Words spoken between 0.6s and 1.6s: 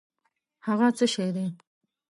هٔغه څه شی دی؟